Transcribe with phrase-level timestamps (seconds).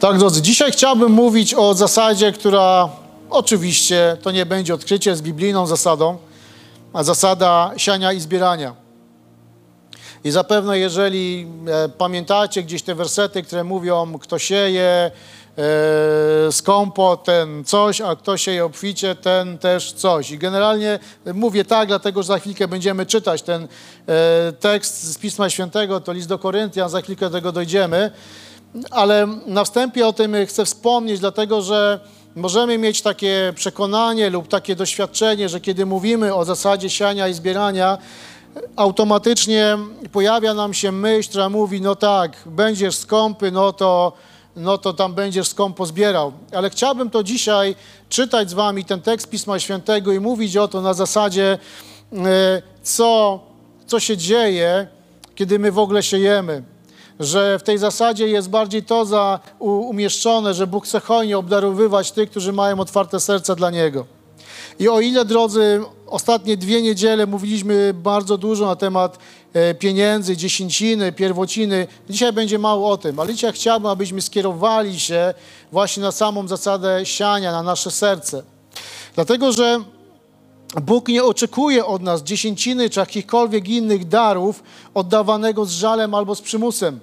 [0.00, 2.88] Tak, drodzy, dzisiaj chciałbym mówić o zasadzie, która
[3.30, 6.18] oczywiście to nie będzie odkrycie, jest biblijną zasadą,
[6.92, 8.74] a zasada siania i zbierania.
[10.24, 15.10] I zapewne, jeżeli e, pamiętacie gdzieś te wersety, które mówią, kto sieje
[15.58, 20.30] e, skąpo, ten coś, a kto sieje obficie, ten też coś.
[20.30, 20.98] I generalnie
[21.34, 26.12] mówię tak, dlatego że za chwilkę będziemy czytać ten e, tekst z Pisma Świętego, to
[26.12, 28.10] list do Koryntian, za chwilkę do tego dojdziemy.
[28.90, 32.00] Ale na wstępie o tym chcę wspomnieć, dlatego że
[32.36, 37.98] możemy mieć takie przekonanie lub takie doświadczenie, że kiedy mówimy o zasadzie siania i zbierania,
[38.76, 39.78] automatycznie
[40.12, 44.12] pojawia nam się myśl, która mówi, no tak, będziesz skąpy, no to,
[44.56, 46.32] no to tam będziesz skąpo zbierał.
[46.52, 47.76] Ale chciałbym to dzisiaj
[48.08, 51.58] czytać z wami, ten tekst Pisma Świętego i mówić o to na zasadzie,
[52.12, 53.40] e, co,
[53.86, 54.86] co się dzieje,
[55.34, 56.73] kiedy my w ogóle siejemy
[57.20, 62.30] że w tej zasadzie jest bardziej to za, umieszczone, że Bóg chce hojnie obdarowywać tych,
[62.30, 64.06] którzy mają otwarte serce dla Niego.
[64.78, 69.18] I o ile, drodzy, ostatnie dwie niedziele mówiliśmy bardzo dużo na temat
[69.52, 75.34] e, pieniędzy, dziesięciny, pierwociny, dzisiaj będzie mało o tym, ale dzisiaj chciałbym, abyśmy skierowali się
[75.72, 78.42] właśnie na samą zasadę siania, na nasze serce.
[79.14, 79.80] Dlatego, że
[80.82, 84.62] Bóg nie oczekuje od nas dziesięciny czy jakichkolwiek innych darów
[84.94, 87.00] oddawanego z żalem albo z przymusem.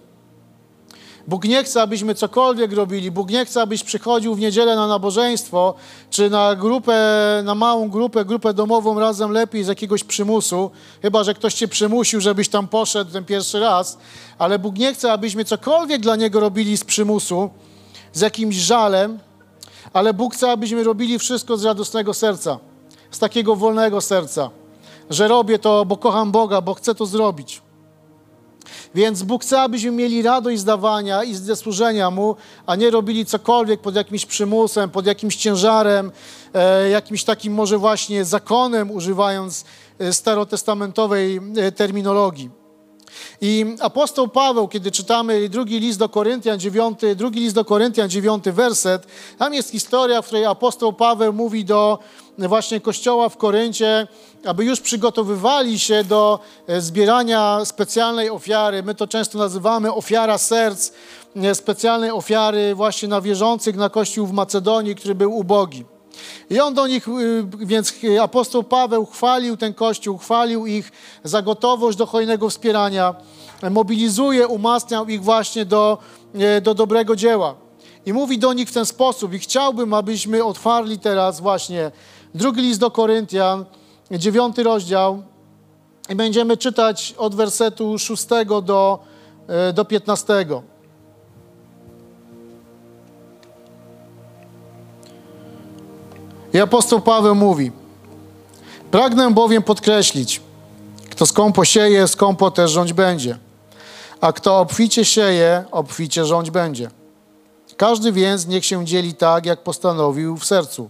[1.28, 3.12] Bóg nie chce, abyśmy cokolwiek robili.
[3.12, 5.74] Bóg nie chce, abyś przychodził w niedzielę na nabożeństwo,
[6.10, 6.96] czy na grupę,
[7.44, 12.22] na małą grupę, grupę domową razem lepiej z jakiegoś przymusu, chyba, że ktoś cię przymusił,
[12.22, 13.98] żebyś tam poszedł ten pierwszy raz.
[14.38, 17.50] Ale Bóg nie chce, abyśmy cokolwiek dla Niego robili z przymusu,
[18.14, 19.20] z jakimś żalem,
[19.94, 22.71] ale Bóg chce, abyśmy robili wszystko z radosnego serca
[23.12, 24.50] z takiego wolnego serca,
[25.10, 27.62] że robię to, bo kocham Boga, bo chcę to zrobić.
[28.96, 33.26] Więc Bóg chce, abyśmy mieli radość z dawania i ze służenia Mu, a nie robili
[33.26, 36.12] cokolwiek pod jakimś przymusem, pod jakimś ciężarem,
[36.54, 39.66] e, jakimś takim może właśnie zakonem, używając
[40.00, 42.62] e, starotestamentowej e, terminologii.
[43.42, 48.52] I apostoł Paweł, kiedy czytamy drugi list do Koryntian, dziewiąty, drugi list do Koryntian, dziewiąty
[48.52, 52.00] werset, tam jest historia, w której apostoł Paweł mówi do
[52.38, 54.08] właśnie kościoła w Koryncie,
[54.46, 58.84] aby już przygotowywali się do e, zbierania specjalnej ofiary.
[58.84, 60.92] My to często nazywamy ofiara serc,
[61.36, 65.86] e, specjalnej ofiary właśnie na wierzących na kościół w Macedonii, który był ubogi.
[66.50, 70.92] I on do nich, y, więc apostoł Paweł chwalił ten kościół, chwalił ich
[71.24, 73.16] za gotowość do hojnego wspierania,
[73.72, 75.98] mobilizuje, umacniał ich właśnie do,
[76.34, 77.56] e, do dobrego dzieła.
[78.06, 81.92] I mówi do nich w ten sposób, i chciałbym, abyśmy otwarli teraz właśnie
[82.36, 83.66] drugi list do Koryntian,
[84.12, 85.24] dziewiąty rozdział,
[86.10, 89.00] i będziemy czytać od wersetu szóstego do,
[89.48, 90.64] e, do piętnastego.
[96.54, 97.72] I apostoł Paweł mówi:
[98.92, 100.42] Pragnę bowiem podkreślić,
[101.10, 103.38] kto skąpo sieje, skąpo też rządź będzie.
[104.22, 106.92] A kto obficie sieje, obficie rządź będzie.
[107.78, 110.90] Każdy więc niech się dzieli tak, jak postanowił w sercu,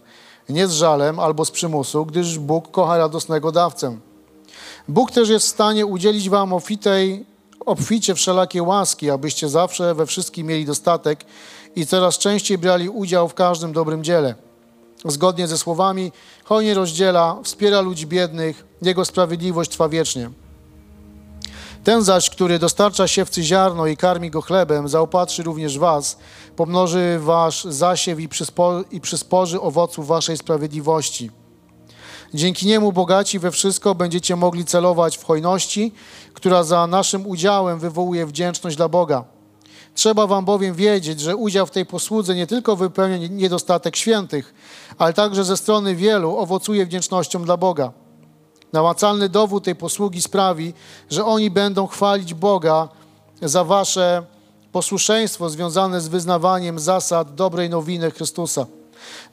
[0.49, 3.97] nie z żalem albo z przymusu, gdyż Bóg kocha radosnego dawcę.
[4.87, 7.25] Bóg też jest w stanie udzielić wam obfitej,
[7.65, 11.25] obficie wszelakie łaski, abyście zawsze we wszystkim mieli dostatek
[11.75, 14.35] i coraz częściej brali udział w każdym dobrym dziele
[15.05, 16.11] zgodnie ze słowami,
[16.43, 20.29] hojnie rozdziela, wspiera ludzi biednych, Jego sprawiedliwość trwa wiecznie.
[21.83, 26.17] Ten zaś, który dostarcza siewcy ziarno i karmi go chlebem, zaopatrzy również was,
[26.55, 31.31] pomnoży wasz zasiew i, przyspo, i przysporzy owoców waszej sprawiedliwości.
[32.33, 35.93] Dzięki niemu bogaci we wszystko będziecie mogli celować w hojności,
[36.33, 39.23] która za naszym udziałem wywołuje wdzięczność dla Boga.
[39.95, 44.53] Trzeba wam bowiem wiedzieć, że udział w tej posłudze nie tylko wypełnia niedostatek świętych,
[44.97, 47.91] ale także ze strony wielu owocuje wdzięcznością dla Boga.
[48.73, 50.73] Namacalny dowód tej posługi sprawi,
[51.09, 52.87] że oni będą chwalić Boga
[53.41, 54.23] za wasze
[54.71, 58.65] posłuszeństwo związane z wyznawaniem zasad dobrej nowiny Chrystusa.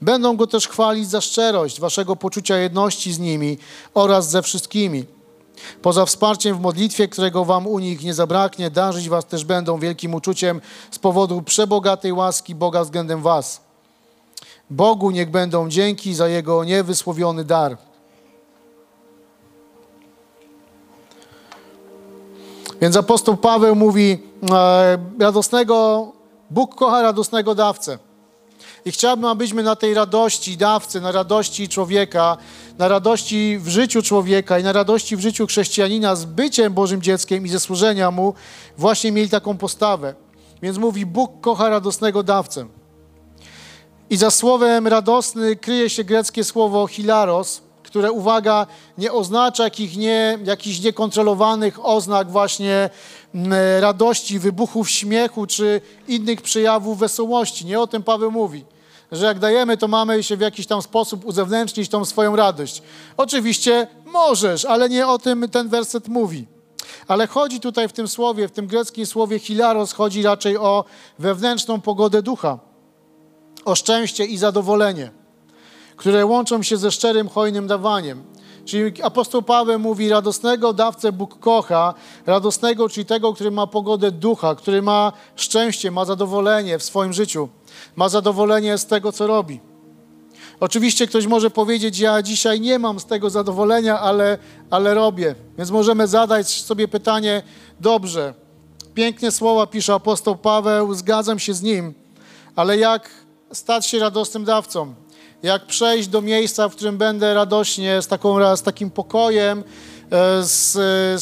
[0.03, 3.59] Będą go też chwalić za szczerość waszego poczucia jedności z nimi
[3.95, 5.05] oraz ze wszystkimi
[5.83, 10.15] Poza wsparciem w modlitwie, którego wam u nich nie zabraknie, darzyć was też będą wielkim
[10.15, 10.61] uczuciem
[10.91, 13.61] z powodu przebogatej łaski Boga względem was.
[14.71, 17.77] Bogu niech będą dzięki za Jego niewysłowiony dar.
[22.81, 24.19] Więc apostoł Paweł mówi,
[24.53, 26.13] e, radosnego,
[26.51, 27.99] Bóg kocha radosnego dawcę.
[28.85, 32.37] I chciałbym, abyśmy na tej radości dawcy, na radości człowieka,
[32.79, 37.47] na radości w życiu człowieka i na radości w życiu chrześcijanina z byciem Bożym dzieckiem
[37.47, 38.35] i ze służenia Mu
[38.79, 40.15] właśnie mieli taką postawę.
[40.63, 42.67] Więc mówi, Bóg kocha radosnego dawcę.
[44.11, 48.67] I za słowem radosny kryje się greckie słowo hilaros, które, uwaga,
[48.99, 52.91] nie oznacza jakich nie, jakichś niekontrolowanych oznak właśnie
[53.81, 57.67] radości, wybuchów śmiechu czy innych przejawów wesołości.
[57.67, 58.65] Nie o tym Paweł mówi
[59.13, 62.83] że jak dajemy, to mamy się w jakiś tam sposób uzewnętrznić tą swoją radość.
[63.17, 66.47] Oczywiście możesz, ale nie o tym ten werset mówi.
[67.09, 70.85] Ale chodzi tutaj w tym słowie, w tym greckim słowie hilaros, chodzi raczej o
[71.19, 72.59] wewnętrzną pogodę ducha,
[73.65, 75.11] o szczęście i zadowolenie,
[75.99, 78.23] które łączą się ze szczerym, hojnym dawaniem.
[78.65, 81.95] Czyli apostoł Paweł mówi, radosnego dawcę Bóg kocha,
[82.27, 87.49] radosnego, czyli tego, który ma pogodę ducha, który ma szczęście, ma zadowolenie w swoim życiu,
[87.97, 89.61] ma zadowolenie z tego, co robi.
[90.61, 94.39] Oczywiście ktoś może powiedzieć, ja dzisiaj nie mam z tego zadowolenia, ale,
[94.71, 95.35] ale robię.
[95.59, 97.43] Więc możemy zadać sobie pytanie,
[97.81, 98.35] dobrze,
[98.95, 101.95] piękne słowa pisze apostoł Paweł, zgadzam się z nim,
[102.57, 103.11] ale jak
[103.53, 104.95] stać się radosnym dawcą?
[105.43, 109.65] Jak przejść do miejsca, w którym będę radośnie, z, taką, z takim pokojem,
[110.11, 110.73] e, z,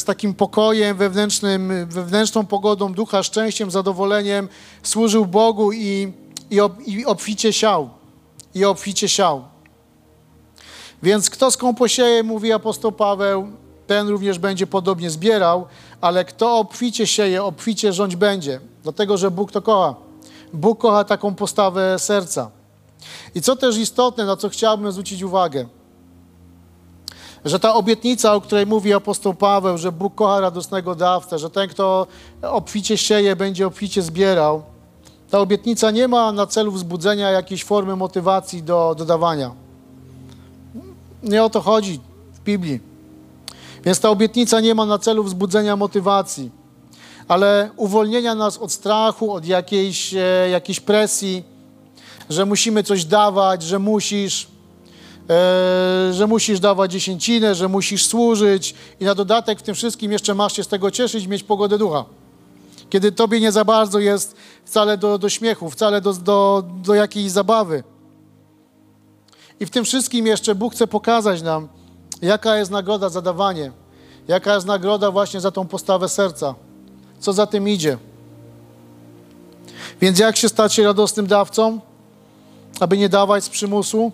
[0.01, 4.49] z takim pokojem wewnętrznym, wewnętrzną pogodą ducha, szczęściem, zadowoleniem
[4.83, 6.13] służył Bogu i,
[6.51, 7.89] i, i obficie siał.
[8.55, 9.43] I obficie siał.
[11.03, 13.47] Więc kto skąd posieje, mówi apostoł Paweł,
[13.87, 15.65] ten również będzie podobnie zbierał,
[16.01, 19.95] ale kto obficie sieje, obficie rządź będzie, dlatego że Bóg to kocha.
[20.53, 22.56] Bóg kocha taką postawę serca.
[23.35, 25.65] I co też istotne, na co chciałbym zwrócić uwagę,
[27.45, 31.69] że ta obietnica, o której mówi apostoł Paweł, że Bóg kocha radosnego dawcę, że ten,
[31.69, 32.07] kto
[32.41, 34.63] obficie sieje, będzie obficie zbierał,
[35.29, 39.51] ta obietnica nie ma na celu wzbudzenia jakiejś formy motywacji do dodawania.
[41.23, 41.99] Nie o to chodzi
[42.33, 42.79] w Biblii.
[43.83, 46.51] Więc ta obietnica nie ma na celu wzbudzenia motywacji,
[47.27, 51.43] ale uwolnienia nas od strachu, od jakiejś, e, jakiejś presji,
[52.29, 54.47] że musimy coś dawać, że musisz,
[55.29, 60.35] e, że musisz dawać dziesięcinę, że musisz służyć i na dodatek w tym wszystkim jeszcze
[60.35, 62.05] masz się z tego cieszyć, mieć pogodę ducha.
[62.89, 64.35] Kiedy tobie nie za bardzo jest
[64.65, 67.83] wcale do, do śmiechu, wcale do, do, do jakiejś zabawy.
[69.59, 71.67] I w tym wszystkim jeszcze Bóg chce pokazać nam,
[72.21, 73.71] jaka jest nagroda za dawanie,
[74.27, 76.55] jaka jest nagroda właśnie za tą postawę serca,
[77.19, 77.97] co za tym idzie.
[80.01, 81.79] Więc jak się stać się radosnym dawcą?
[82.79, 84.11] Aby nie dawać z przymusu?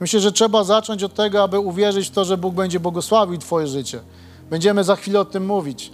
[0.00, 3.66] Myślę, że trzeba zacząć od tego, aby uwierzyć w to, że Bóg będzie błogosławił Twoje
[3.66, 4.00] życie.
[4.50, 5.92] Będziemy za chwilę o tym mówić.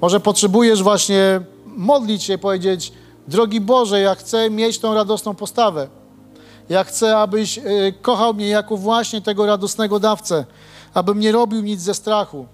[0.00, 2.92] Może potrzebujesz właśnie modlić się i powiedzieć:
[3.28, 5.88] Drogi Boże, ja chcę mieć tą radosną postawę.
[6.68, 10.44] Ja chcę, abyś y, kochał mnie jako właśnie tego radosnego dawcę,
[10.94, 12.46] abym nie robił nic ze strachu,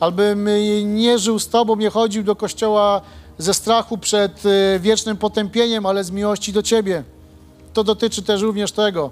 [0.00, 0.48] abym
[0.84, 3.00] nie żył z Tobą, nie chodził do kościoła
[3.38, 7.04] ze strachu przed y, wiecznym potępieniem, ale z miłości do Ciebie.
[7.72, 9.10] To dotyczy też również tego.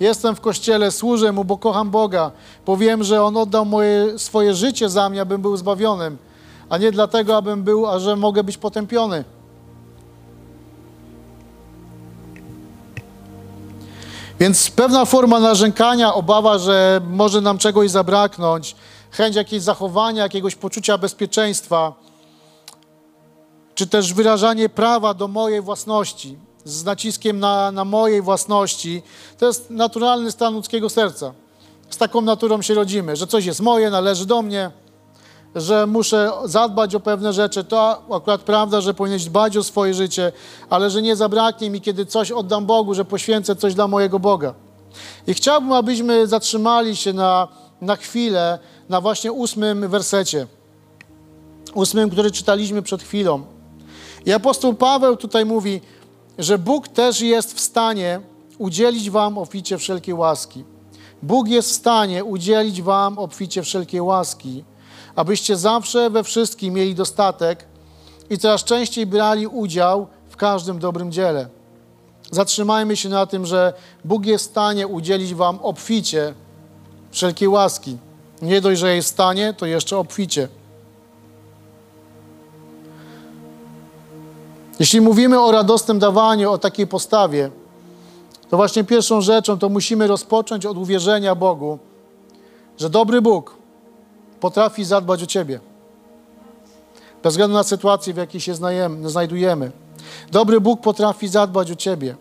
[0.00, 2.30] Jestem w kościele, służę Mu, bo kocham Boga,
[2.66, 6.18] bo wiem, że On oddał moje, swoje życie za mnie, abym był zbawionym,
[6.68, 9.24] a nie dlatego, abym był, a że mogę być potępiony.
[14.40, 18.76] Więc pewna forma narzękania, obawa, że może nam czegoś zabraknąć,
[19.10, 21.92] chęć jakiegoś zachowania, jakiegoś poczucia bezpieczeństwa,
[23.82, 29.02] czy też wyrażanie prawa do mojej własności, z naciskiem na, na mojej własności,
[29.38, 31.32] to jest naturalny stan ludzkiego serca.
[31.90, 34.70] Z taką naturą się rodzimy, że coś jest moje, należy do mnie,
[35.54, 37.64] że muszę zadbać o pewne rzeczy.
[37.64, 40.32] To akurat prawda, że powinieneś dbać o swoje życie,
[40.70, 44.54] ale że nie zabraknie mi, kiedy coś oddam Bogu, że poświęcę coś dla mojego Boga.
[45.26, 47.48] I chciałbym, abyśmy zatrzymali się na,
[47.80, 48.58] na chwilę
[48.88, 50.46] na właśnie ósmym wersecie.
[51.74, 53.51] Ósmym, który czytaliśmy przed chwilą.
[54.26, 55.80] I apostoł Paweł tutaj mówi,
[56.38, 58.20] że Bóg też jest w stanie
[58.58, 60.64] udzielić wam obficie wszelkiej łaski.
[61.22, 64.64] Bóg jest w stanie udzielić wam obficie wszelkiej łaski,
[65.16, 67.64] abyście zawsze we wszystkim mieli dostatek
[68.30, 71.48] i coraz częściej brali udział w każdym dobrym dziele.
[72.30, 73.72] Zatrzymajmy się na tym, że
[74.04, 76.34] Bóg jest w stanie udzielić wam obficie
[77.10, 77.96] wszelkiej łaski.
[78.42, 80.48] Nie dość, że jest w stanie, to jeszcze obficie.
[84.82, 87.50] Jeśli mówimy o radosnym dawaniu, o takiej postawie,
[88.48, 91.78] to właśnie pierwszą rzeczą to musimy rozpocząć od uwierzenia Bogu,
[92.78, 93.56] że dobry Bóg
[94.40, 95.60] potrafi zadbać o Ciebie.
[97.22, 98.54] Bez względu na sytuację, w jakiej się
[99.04, 99.70] znajdujemy.
[100.32, 102.16] Dobry Bóg potrafi zadbać o Ciebie.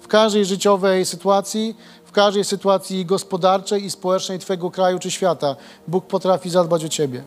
[0.00, 5.56] W każdej życiowej sytuacji, w każdej sytuacji gospodarczej i społecznej Twojego kraju czy świata,
[5.88, 7.24] Bóg potrafi zadbać o Ciebie.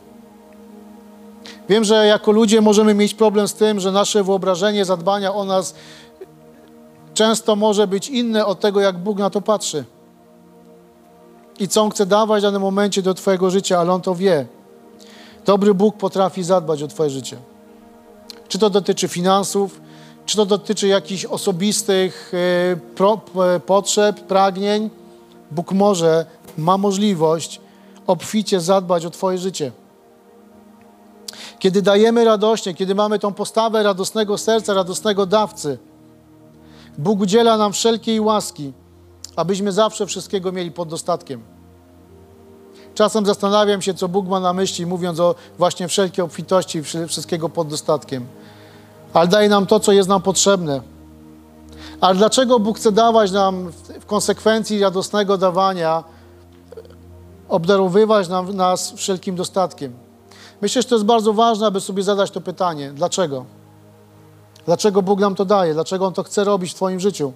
[1.69, 5.75] Wiem, że jako ludzie możemy mieć problem z tym, że nasze wyobrażenie, zadbania o nas
[7.13, 9.83] często może być inne od tego, jak Bóg na to patrzy.
[11.59, 14.45] I co On chce dawać w danym momencie do Twojego życia, ale On to wie.
[15.45, 17.37] Dobry Bóg potrafi zadbać o Twoje życie.
[18.47, 19.81] Czy to dotyczy finansów,
[20.25, 24.89] czy to dotyczy jakichś osobistych e, e, potrzeb, pragnień.
[25.51, 26.25] Bóg może,
[26.57, 27.61] ma możliwość
[28.07, 29.71] obficie zadbać o Twoje życie.
[31.59, 35.77] Kiedy dajemy radośnie, kiedy mamy tą postawę radosnego serca, radosnego dawcy,
[36.97, 38.73] Bóg udziela nam wszelkiej łaski,
[39.35, 41.41] abyśmy zawsze wszystkiego mieli pod dostatkiem.
[42.95, 47.67] Czasem zastanawiam się, co Bóg ma na myśli, mówiąc o właśnie wszelkiej obfitości, wszystkiego pod
[47.67, 48.25] dostatkiem.
[49.13, 50.81] Ale daje nam to, co jest nam potrzebne.
[52.01, 56.03] Ale dlaczego Bóg chce dawać nam w konsekwencji radosnego dawania,
[57.49, 60.06] obdarowywać nam, nas wszelkim dostatkiem?
[60.61, 62.91] Myślę, że to jest bardzo ważne, aby sobie zadać to pytanie.
[62.91, 63.45] Dlaczego?
[64.65, 65.73] Dlaczego Bóg nam to daje?
[65.73, 67.33] Dlaczego On to chce robić w Twoim życiu?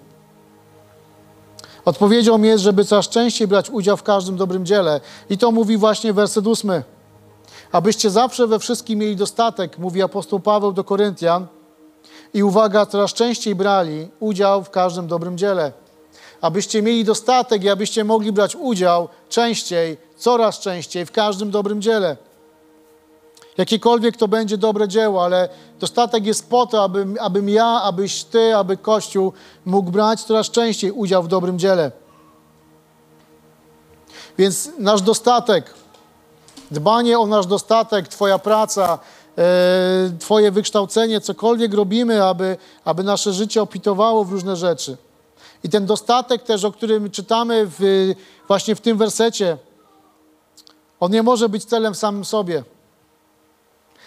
[1.86, 5.02] Odpowiedzią jest, żeby coraz częściej brać udział w każdym dobrym dziele.
[5.30, 6.84] I to mówi właśnie werset ósmy.
[7.72, 11.48] Abyście zawsze we wszystkim mieli dostatek, mówi apostoł Paweł do Koryntian.
[12.34, 15.72] I uwaga, coraz częściej brali udział w każdym dobrym dziele.
[16.42, 22.18] Abyście mieli dostatek i abyście mogli brać udział częściej, coraz częściej w każdym dobrym dziele.
[23.58, 28.56] Jakiekolwiek to będzie dobre dzieło, ale dostatek jest po to, abym, abym ja, abyś ty,
[28.56, 29.34] aby Kościół
[29.66, 31.92] mógł brać coraz częściej udział w dobrym dziele.
[34.38, 35.74] Więc nasz dostatek,
[36.72, 39.00] dbanie o nasz dostatek, Twoja praca,
[39.38, 39.44] e,
[40.20, 44.98] Twoje wykształcenie, cokolwiek robimy, aby, aby nasze życie opitowało w różne rzeczy.
[45.64, 48.12] I ten dostatek też, o którym czytamy w,
[48.48, 49.58] właśnie w tym wersecie,
[51.00, 52.64] on nie może być celem samym sobie.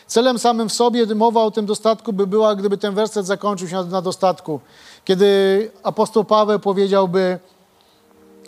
[0.07, 3.77] Celem samym w sobie mowa o tym dostatku by była, gdyby ten werset zakończył się
[3.77, 4.61] na, na dostatku.
[5.05, 7.39] Kiedy apostoł Paweł powiedziałby,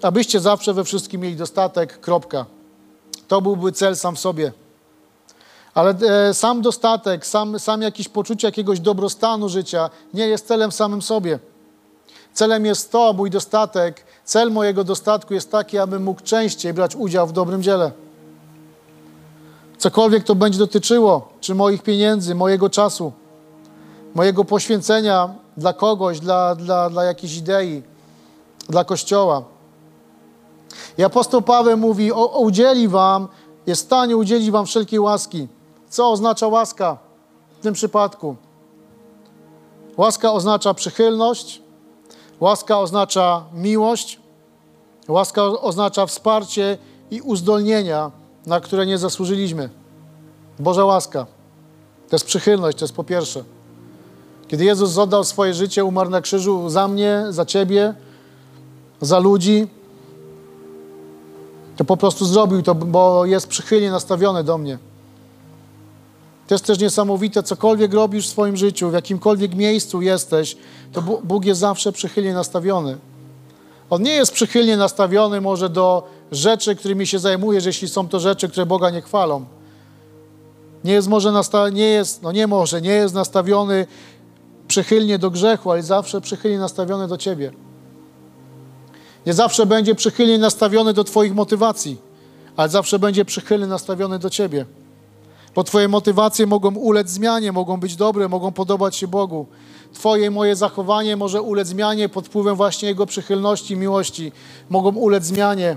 [0.02, 2.46] abyście zawsze we wszystkim mieli dostatek, kropka.
[3.28, 4.52] To byłby cel sam w sobie.
[5.75, 5.94] Ale
[6.28, 11.38] e, sam dostatek, sam, sam jakieś poczucie jakiegoś dobrostanu życia nie jest celem samym sobie.
[12.34, 17.26] Celem jest to, mój dostatek, cel mojego dostatku jest taki, abym mógł częściej brać udział
[17.26, 17.90] w dobrym dziele.
[19.86, 23.12] Cokolwiek to będzie dotyczyło, czy moich pieniędzy, mojego czasu,
[24.14, 27.82] mojego poświęcenia dla kogoś, dla, dla, dla jakiejś idei,
[28.68, 29.42] dla Kościoła.
[30.98, 33.28] I apostoł Paweł mówi, o, udzieli wam,
[33.66, 35.48] jest w stanie udzielić wam wszelkiej łaski.
[35.88, 36.98] Co oznacza łaska
[37.58, 38.36] w tym przypadku?
[39.96, 41.62] Łaska oznacza przychylność,
[42.40, 44.20] łaska oznacza miłość,
[45.08, 46.78] łaska oznacza wsparcie
[47.10, 49.68] i uzdolnienia na które nie zasłużyliśmy.
[50.58, 51.26] Boża łaska.
[52.08, 53.44] To jest przychylność, to jest po pierwsze.
[54.48, 57.94] Kiedy Jezus oddał swoje życie, umarł na krzyżu za mnie, za ciebie,
[59.00, 59.66] za ludzi,
[61.76, 64.78] to po prostu zrobił to, bo jest przychylnie nastawiony do mnie.
[66.46, 70.56] To jest też niesamowite, cokolwiek robisz w swoim życiu, w jakimkolwiek miejscu jesteś,
[70.92, 72.98] to Bóg jest zawsze przychylnie nastawiony.
[73.90, 78.49] On nie jest przychylnie nastawiony może do rzeczy, którymi się zajmujesz, jeśli są to rzeczy,
[78.49, 79.45] które Boga nie chwalą.
[80.85, 81.33] Nie jest może,
[81.73, 83.87] nie jest, no nie może, nie jest nastawiony
[84.68, 87.52] przychylnie do grzechu, ale zawsze przychylnie nastawiony do Ciebie.
[89.26, 91.97] Nie zawsze będzie przychylnie nastawiony do Twoich motywacji,
[92.56, 94.66] ale zawsze będzie przychylnie nastawiony do Ciebie.
[95.54, 99.47] Bo Twoje motywacje mogą ulec zmianie, mogą być dobre, mogą podobać się Bogu.
[99.92, 104.33] Twoje moje zachowanie może ulec zmianie pod wpływem właśnie Jego przychylności, miłości.
[104.71, 105.76] Mogą ulec zmianie,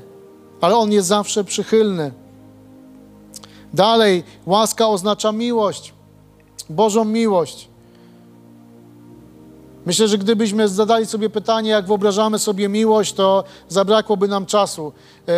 [0.61, 2.11] ale On jest zawsze przychylny.
[3.73, 5.93] Dalej, łaska oznacza miłość,
[6.69, 7.69] Bożą miłość.
[9.85, 14.91] Myślę, że gdybyśmy zadali sobie pytanie, jak wyobrażamy sobie miłość, to zabrakłoby nam czasu.
[15.27, 15.33] Yy,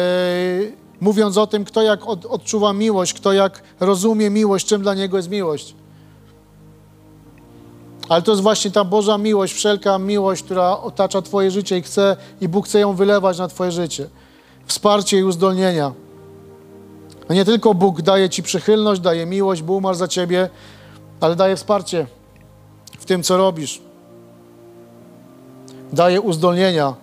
[1.01, 5.17] mówiąc o tym, kto jak od, odczuwa miłość, kto jak rozumie miłość, czym dla niego
[5.17, 5.75] jest miłość.
[8.09, 12.17] Ale to jest właśnie ta Boża miłość, wszelka miłość, która otacza Twoje życie i chce,
[12.41, 14.09] i Bóg chce ją wylewać na Twoje życie.
[14.71, 15.91] Wsparcie i uzdolnienia.
[17.29, 20.49] No nie tylko Bóg daje Ci przychylność, daje miłość, bo umarł za Ciebie,
[21.19, 22.07] ale daje wsparcie
[22.99, 23.81] w tym, co robisz.
[25.93, 26.93] Daje uzdolnienia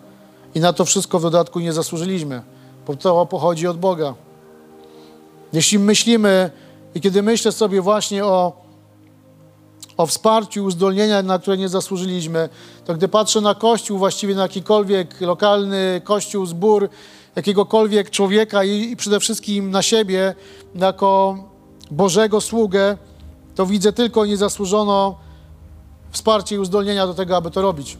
[0.54, 2.42] i na to wszystko w dodatku nie zasłużyliśmy,
[2.86, 4.14] bo to pochodzi od Boga.
[5.52, 6.50] Jeśli myślimy
[6.94, 8.68] i kiedy myślę sobie właśnie o
[9.96, 12.48] o wsparciu, uzdolnienia, na które nie zasłużyliśmy,
[12.84, 16.88] to gdy patrzę na Kościół, właściwie na jakikolwiek lokalny Kościół, zbór,
[17.38, 20.34] jakiegokolwiek człowieka i, i przede wszystkim na siebie,
[20.74, 21.38] jako
[21.90, 22.96] Bożego sługę,
[23.54, 25.18] to widzę tylko niezasłużono
[26.10, 27.98] wsparcie i uzdolnienia do tego, aby to robić.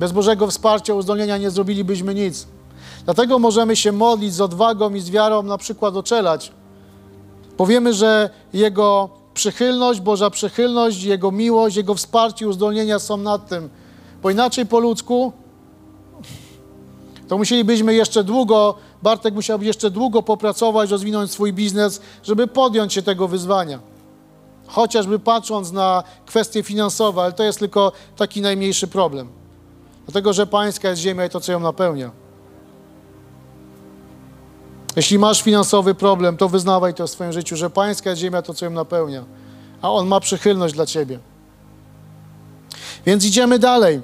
[0.00, 2.46] Bez Bożego wsparcia, uzdolnienia nie zrobilibyśmy nic.
[3.04, 6.52] Dlatego możemy się modlić z odwagą i z wiarą, na przykład oczelać.
[7.56, 13.68] Powiemy, że Jego przychylność, Boża przychylność, Jego miłość, Jego wsparcie uzdolnienia są nad tym.
[14.22, 15.32] Bo inaczej po ludzku
[17.28, 23.02] to musielibyśmy jeszcze długo, Bartek musiałby jeszcze długo popracować, rozwinąć swój biznes, żeby podjąć się
[23.02, 23.80] tego wyzwania.
[24.66, 29.28] Chociażby patrząc na kwestie finansowe, ale to jest tylko taki najmniejszy problem.
[30.06, 32.10] Dlatego, że pańska jest ziemia i to, co ją napełnia.
[34.96, 38.54] Jeśli masz finansowy problem, to wyznawaj to w swoim życiu, że pańska jest ziemia, to,
[38.54, 39.24] co ją napełnia.
[39.82, 41.18] A On ma przychylność dla ciebie.
[43.06, 44.00] Więc idziemy dalej.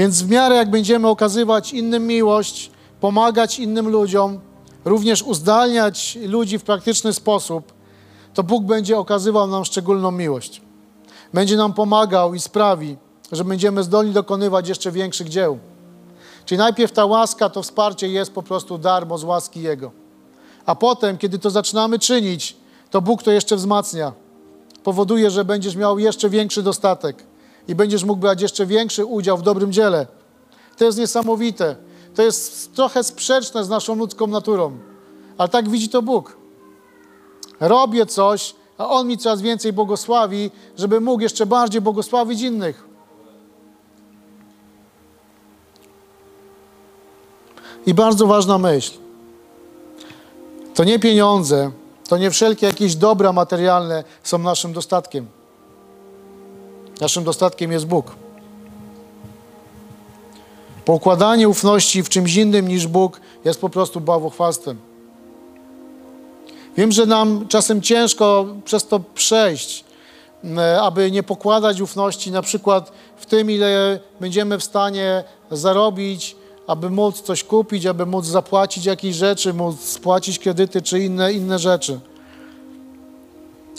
[0.00, 4.40] Więc w miarę jak będziemy okazywać innym miłość, pomagać innym ludziom,
[4.84, 7.72] również uzdalniać ludzi w praktyczny sposób,
[8.34, 10.62] to Bóg będzie okazywał nam szczególną miłość.
[11.34, 12.96] Będzie nam pomagał i sprawi,
[13.32, 15.58] że będziemy zdolni dokonywać jeszcze większych dzieł.
[16.44, 19.90] Czyli najpierw ta łaska, to wsparcie jest po prostu darmo z łaski Jego.
[20.66, 22.56] A potem, kiedy to zaczynamy czynić,
[22.90, 24.12] to Bóg to jeszcze wzmacnia.
[24.84, 27.29] Powoduje, że będziesz miał jeszcze większy dostatek
[27.70, 30.06] i będziesz mógł brać jeszcze większy udział w dobrym dziele.
[30.76, 31.76] To jest niesamowite.
[32.14, 34.78] To jest trochę sprzeczne z naszą ludzką naturą,
[35.38, 36.36] ale tak widzi to Bóg.
[37.60, 42.84] Robię coś, a On mi coraz więcej błogosławi, żeby mógł jeszcze bardziej błogosławić innych.
[47.86, 48.92] I bardzo ważna myśl.
[50.74, 51.70] To nie pieniądze,
[52.08, 55.39] to nie wszelkie jakieś dobra materialne są naszym dostatkiem.
[57.00, 58.14] Naszym dostatkiem jest Bóg.
[60.84, 64.78] Pokładanie ufności w czymś innym niż Bóg jest po prostu bałwochwalstwem.
[66.76, 69.84] Wiem, że nam czasem ciężko przez to przejść,
[70.80, 77.20] aby nie pokładać ufności na przykład w tym, ile będziemy w stanie zarobić, aby móc
[77.22, 82.00] coś kupić, aby móc zapłacić jakieś rzeczy, móc spłacić kredyty czy inne, inne rzeczy.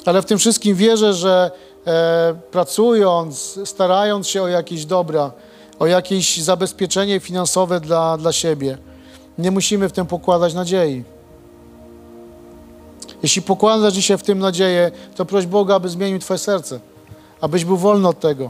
[0.06, 1.52] Ale w tym wszystkim wierzę, że
[2.52, 5.32] pracując, starając się o jakieś dobra,
[5.80, 8.78] o jakieś zabezpieczenie finansowe dla, dla siebie,
[9.38, 11.04] nie musimy w tym pokładać nadziei.
[13.24, 16.80] Jeśli pokładasz dzisiaj w tym nadzieję, to proś Boga, aby zmienił Twoje serce,
[17.41, 18.50] abyś był wolny od tego,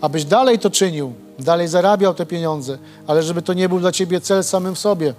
[0.00, 4.20] abyś dalej to czynił, dalej zarabiał te pieniądze, ale żeby to nie był dla Ciebie
[4.20, 5.14] cel samym w sobie,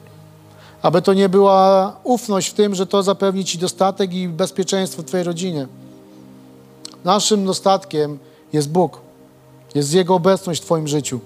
[0.82, 5.24] aby to nie była ufność w tym, że to zapewni Ci dostatek i bezpieczeństwo Twojej
[5.24, 5.68] rodzinie.
[7.04, 8.20] Naszym dostatkiem
[8.54, 9.02] jest Bóg,
[9.76, 11.20] jest Jego obecność w Twoim życiu.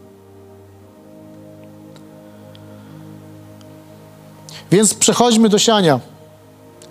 [4.72, 6.00] Więc przechodźmy do siania.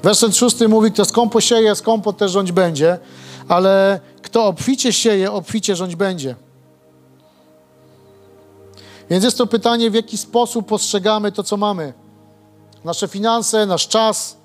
[0.03, 2.99] Werset szósty mówi, kto skąpo sieje, skąpo też rządź będzie,
[3.49, 6.37] ale kto obficie sieje, obficie rządź będzie.
[9.11, 11.93] Więc jest to pytanie, w jaki sposób postrzegamy to, co mamy.
[12.85, 14.37] Nasze finanse, nasz czas,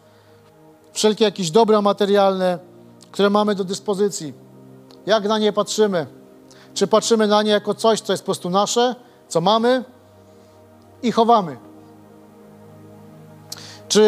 [0.94, 2.60] wszelkie jakieś dobra materialne,
[3.16, 4.34] które mamy do dyspozycji.
[5.06, 6.08] Jak na nie patrzymy?
[6.74, 8.96] Czy patrzymy na nie jako coś, co jest po prostu nasze,
[9.28, 9.84] co mamy
[11.04, 11.58] i chowamy?
[13.88, 14.02] Czy,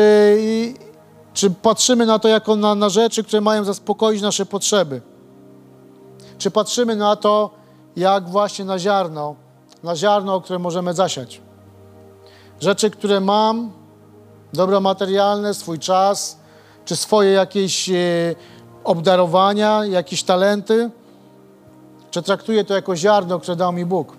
[1.33, 5.01] czy patrzymy na to jako na, na rzeczy, które mają zaspokoić nasze potrzeby?
[6.37, 7.49] Czy patrzymy na to,
[7.95, 9.35] jak właśnie na ziarno,
[9.83, 11.41] na ziarno, które możemy zasiać?
[12.59, 13.71] Rzeczy, które mam,
[14.53, 16.37] dobra materialne, swój czas,
[16.85, 17.95] czy swoje jakieś e,
[18.87, 20.89] obdarowania, jakieś talenty,
[22.11, 24.17] czy traktuję to jako ziarno, które dał mi Bóg?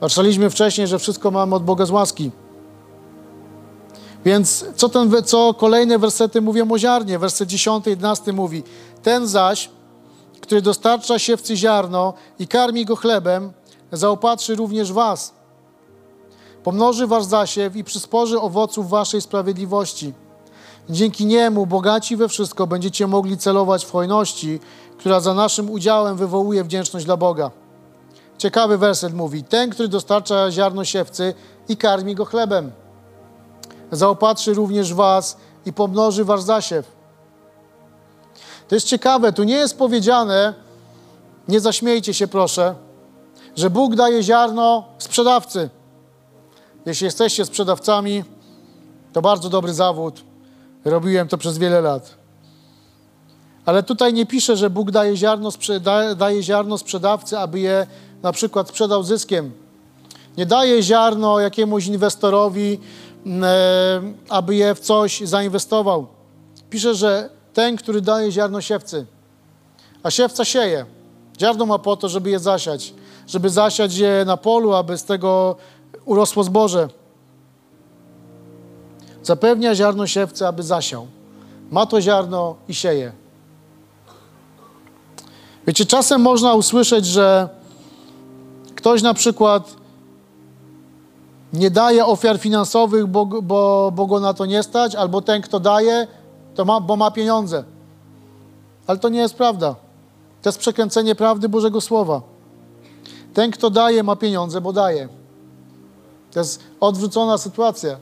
[0.00, 2.30] Patrzyliśmy wcześniej, że wszystko mamy od Boga z łaski.
[4.24, 7.18] Więc co, ten, co kolejne wersety mówią o ziarnie?
[7.18, 8.62] Werset 10, 11 mówi
[9.02, 9.70] Ten zaś,
[10.40, 13.52] który dostarcza siewcy ziarno i karmi go chlebem,
[13.92, 15.34] zaopatrzy również was.
[16.64, 20.12] Pomnoży wasz zasiew i przysporzy owoców waszej sprawiedliwości.
[20.90, 24.60] Dzięki niemu, bogaci we wszystko, będziecie mogli celować w hojności,
[24.98, 27.50] która za naszym udziałem wywołuje wdzięczność dla Boga.
[28.38, 31.34] Ciekawy werset mówi: Ten, który dostarcza ziarno siewcy
[31.68, 32.72] i karmi go chlebem
[33.92, 36.86] zaopatrzy również was i pomnoży wasz zasiew.
[38.68, 40.54] To jest ciekawe, tu nie jest powiedziane,
[41.48, 42.74] nie zaśmiejcie się proszę,
[43.56, 45.70] że Bóg daje ziarno sprzedawcy.
[46.86, 48.24] Jeśli jesteście sprzedawcami,
[49.12, 50.31] to bardzo dobry zawód.
[50.84, 52.14] Robiłem to przez wiele lat.
[53.64, 55.50] Ale tutaj nie pisze, że Bóg daje ziarno,
[56.16, 57.86] daje ziarno sprzedawcy, aby je
[58.22, 59.52] na przykład sprzedał zyskiem.
[60.36, 62.78] Nie daje ziarno jakiemuś inwestorowi,
[63.26, 66.06] E, aby je w coś zainwestował.
[66.70, 69.06] Pisze, że ten, który daje ziarno siewcy.
[70.02, 70.86] A siewca sieje.
[71.40, 72.94] Ziarno ma po to, żeby je zasiać.
[73.26, 75.56] Żeby zasiać je na polu, aby z tego
[76.04, 76.88] urosło zboże.
[79.22, 81.06] Zapewnia ziarno siewcy, aby zasiał.
[81.70, 83.12] Ma to ziarno i sieje.
[85.66, 87.48] Wiecie, czasem można usłyszeć, że
[88.74, 89.76] ktoś na przykład
[91.52, 95.60] nie daje ofiar finansowych, bo, bo, bo go na to nie stać, albo ten, kto
[95.60, 96.06] daje,
[96.54, 97.64] to ma, bo ma pieniądze.
[98.86, 99.74] Ale to nie jest prawda.
[100.42, 102.20] To jest przekręcenie prawdy Bożego Słowa.
[103.34, 105.08] Ten, kto daje, ma pieniądze, bo daje.
[106.32, 107.96] To jest odwrócona sytuacja,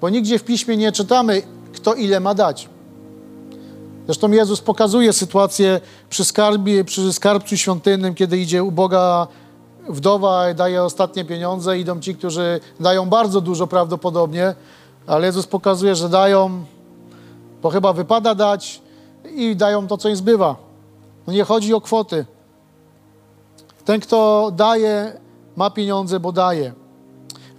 [0.00, 2.68] bo nigdzie w piśmie nie czytamy, kto ile ma dać.
[4.04, 5.80] Zresztą Jezus pokazuje sytuację
[6.10, 9.26] przy, skarbie, przy skarbcu świątynnym, kiedy idzie u Boga
[9.88, 14.54] wdowa, daje ostatnie pieniądze, idą ci, którzy dają bardzo dużo prawdopodobnie,
[15.06, 16.64] ale Jezus pokazuje, że dają,
[17.62, 18.80] bo chyba wypada dać
[19.34, 20.56] i dają to, co im zbywa.
[21.26, 22.26] No nie chodzi o kwoty.
[23.84, 25.20] Ten, kto daje,
[25.56, 26.72] ma pieniądze, bo daje.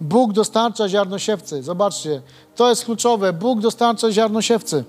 [0.01, 1.63] Bóg dostarcza ziarno siewcy.
[1.63, 2.21] Zobaczcie,
[2.55, 3.33] to jest kluczowe.
[3.33, 4.83] Bóg dostarcza ziarno siewcy.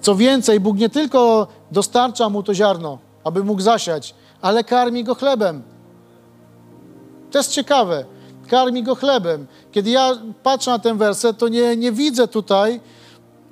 [0.00, 5.14] Co więcej, Bóg nie tylko dostarcza mu to ziarno, aby mógł zasiać, ale karmi go
[5.14, 5.62] chlebem.
[7.30, 8.04] To jest ciekawe.
[8.48, 9.46] Karmi go chlebem.
[9.72, 12.80] Kiedy ja patrzę na ten werset, to nie, nie widzę tutaj,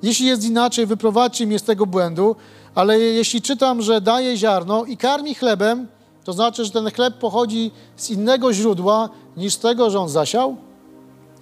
[0.03, 2.35] jeśli jest inaczej, wyprowadźcie mnie z tego błędu,
[2.75, 5.87] ale jeśli czytam, że daje ziarno i karmi chlebem,
[6.23, 10.55] to znaczy, że ten chleb pochodzi z innego źródła niż tego, że on zasiał,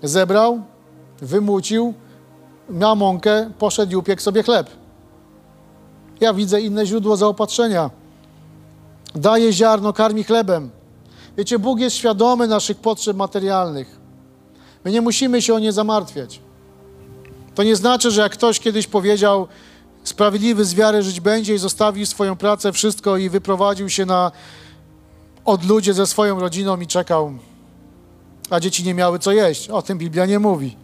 [0.04, 0.62] zebrał,
[1.22, 1.94] wymucił,
[2.70, 4.70] miał mąkę, poszedł i upiekł sobie chleb.
[6.20, 7.90] Ja widzę inne źródło zaopatrzenia.
[9.16, 10.70] Daje ziarno, karmi chlebem.
[11.38, 14.00] Wiecie, Bóg jest świadomy naszych potrzeb materialnych.
[14.86, 16.40] My nie musimy się o nie zamartwiać.
[17.56, 19.48] To nie znaczy, że jak ktoś kiedyś powiedział,
[20.04, 24.32] sprawiedliwy z wiary żyć będzie i zostawił swoją pracę, wszystko i wyprowadził się na
[25.46, 27.34] odludzie ze swoją rodziną i czekał,
[28.52, 29.70] a dzieci nie miały co jeść.
[29.70, 30.78] O tym Biblia nie mówi.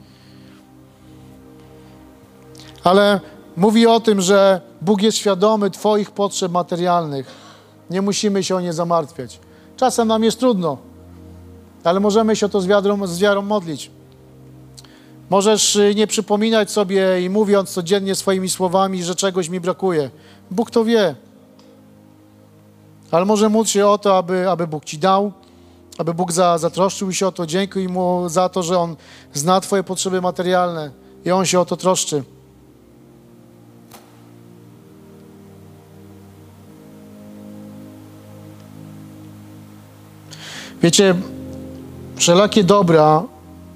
[2.83, 3.19] Ale
[3.57, 7.27] mówi o tym, że Bóg jest świadomy Twoich potrzeb materialnych.
[7.89, 9.39] Nie musimy się o nie zamartwiać.
[9.77, 10.77] Czasem nam jest trudno,
[11.83, 13.91] ale możemy się o to z wiarą, z wiarą modlić.
[15.29, 20.09] Możesz y, nie przypominać sobie i mówiąc codziennie swoimi słowami, że czegoś mi brakuje.
[20.51, 21.15] Bóg to wie.
[23.11, 25.31] Ale może módl się o to, aby, aby Bóg ci dał,
[25.97, 27.45] aby Bóg za, zatroszczył się o to.
[27.45, 28.95] Dziękuj Mu za to, że On
[29.33, 30.91] zna Twoje potrzeby materialne
[31.25, 32.23] i On się o to troszczy.
[40.81, 41.15] Wiecie,
[42.15, 43.23] wszelakie dobra,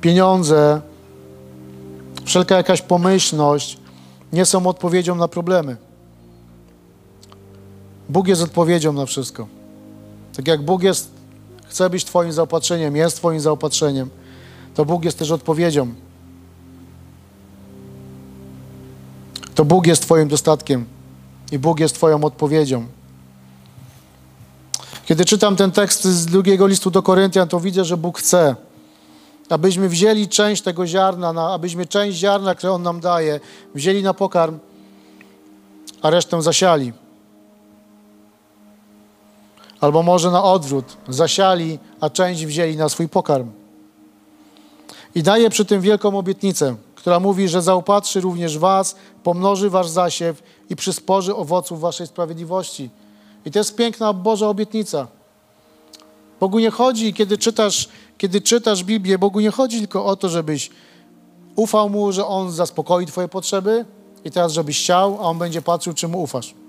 [0.02, 0.82] pieniądze,
[2.26, 3.78] wszelka jakaś pomyślność
[4.34, 5.78] nie są odpowiedzią na problemy.
[8.10, 9.48] Bóg jest odpowiedzią na wszystko.
[10.36, 11.12] Tak jak Bóg jest,
[11.72, 14.10] chce być Twoim zaopatrzeniem, jest Twoim zaopatrzeniem,
[14.76, 15.94] to Bóg jest też odpowiedzią.
[19.56, 20.86] To Bóg jest Twoim dostatkiem
[21.52, 22.86] i Bóg jest Twoją odpowiedzią.
[25.06, 28.56] Kiedy czytam ten tekst z drugiego listu do Koryntian, to widzę, że Bóg chce,
[29.50, 33.40] abyśmy wzięli część tego ziarna, na, abyśmy część ziarna, które On nam daje,
[33.76, 34.60] wzięli na pokarm,
[36.02, 36.94] a resztę zasiali.
[39.82, 43.52] Albo może na odwrót, zasiali, a część wzięli na swój pokarm.
[45.16, 50.44] I daje przy tym wielką obietnicę, która mówi, że zaopatrzy również was, pomnoży wasz zasiew
[50.70, 52.90] i przysporzy owoców waszej sprawiedliwości.
[53.46, 55.08] I to jest piękna Boża obietnica.
[56.40, 60.70] Bogu nie chodzi, kiedy czytasz, kiedy czytasz Biblię, Bogu nie chodzi tylko o to, żebyś
[61.56, 63.86] ufał Mu, że On zaspokoi Twoje potrzeby
[64.26, 66.61] i teraz, żebyś chciał, a On będzie patrzył, czy Mu ufasz.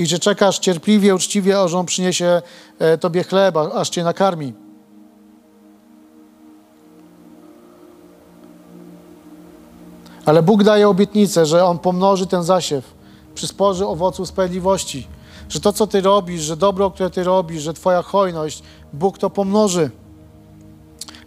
[0.00, 2.42] I że czekasz cierpliwie, uczciwie, aż On przyniesie
[2.78, 4.52] e, Tobie chleb, aż Cię nakarmi.
[10.26, 12.94] Ale Bóg daje obietnicę, że On pomnoży ten zasiew
[13.34, 15.06] przysporzy owoców sprawiedliwości.
[15.48, 19.30] Że to, co Ty robisz, że dobro, które Ty robisz, że Twoja hojność, Bóg to
[19.30, 19.90] pomnoży.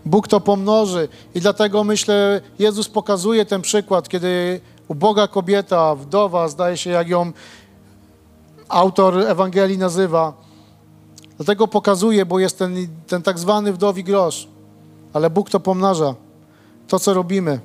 [0.05, 1.07] Bóg to pomnoży.
[1.35, 7.31] I dlatego myślę, Jezus pokazuje ten przykład, kiedy uboga kobieta, wdowa, zdaje się, jak ją
[8.69, 10.33] autor Ewangelii nazywa.
[11.37, 14.47] Dlatego pokazuje, bo jest ten, ten tak zwany wdowi grosz.
[15.13, 16.15] Ale Bóg to pomnaża.
[16.87, 17.59] To, co robimy.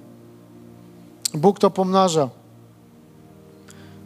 [1.34, 2.28] Bóg to pomnaża.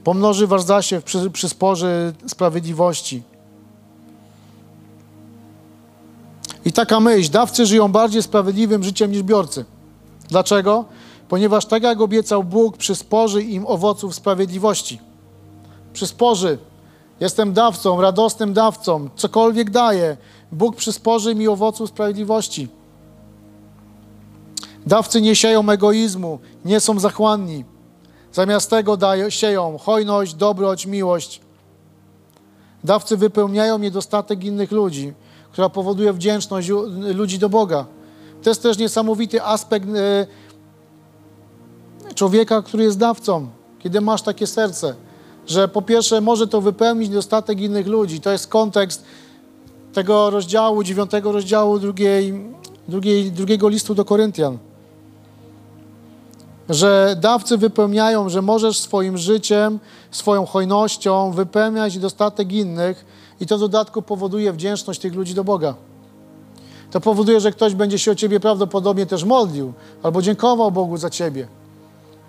[0.05, 3.23] Pomnoży wasz zasiew przy, przy sporze sprawiedliwości.
[6.65, 9.65] I taka myśl, dawcy żyją bardziej sprawiedliwym życiem niż biorcy.
[10.29, 10.85] Dlaczego?
[11.33, 15.01] ponieważ tak jak obiecał Bóg, przysporzy im owoców sprawiedliwości.
[15.93, 16.59] Przysporzy.
[17.21, 20.17] Jestem dawcą, radosnym dawcą, cokolwiek daję.
[20.53, 22.69] Bóg przysporzy mi owoców sprawiedliwości.
[24.87, 27.65] Dawcy nie sieją egoizmu, nie są zachłanni.
[28.33, 31.41] Zamiast tego dają, sieją hojność, dobroć, miłość.
[32.85, 35.13] Dawcy wypełniają niedostatek innych ludzi,
[35.53, 36.69] która powoduje wdzięczność
[37.15, 37.87] ludzi do Boga.
[38.43, 40.27] To jest też niesamowity aspekt e,
[42.15, 43.49] człowieka, który jest dawcą,
[43.79, 44.95] kiedy masz takie serce,
[45.47, 48.21] że po pierwsze może to wypełnić niedostatek innych ludzi.
[48.21, 49.05] To jest kontekst
[49.93, 52.35] tego rozdziału, dziewiątego rozdziału drugiej,
[52.89, 54.59] drugiej, drugiego listu do Koryntian
[56.69, 59.79] że dawcy wypełniają, że możesz swoim życiem,
[60.11, 63.05] swoją hojnością wypełniać dostatek innych
[63.41, 65.75] i to w dodatku powoduje wdzięczność tych ludzi do Boga.
[66.91, 71.11] To powoduje, że ktoś będzie się o ciebie prawdopodobnie też modlił albo dziękował Bogu za
[71.11, 71.49] ciebie.